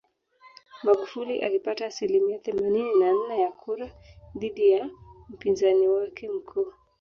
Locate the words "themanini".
2.39-2.99